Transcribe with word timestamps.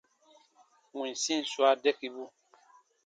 Winsi 0.97 1.35
swa 1.51 1.69
dakibu. 1.83 2.25